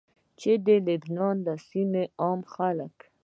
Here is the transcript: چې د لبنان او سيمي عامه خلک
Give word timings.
چې 0.39 0.51
د 0.65 0.67
لبنان 0.87 1.37
او 1.51 1.57
سيمي 1.67 2.03
عامه 2.21 2.47
خلک 2.53 2.95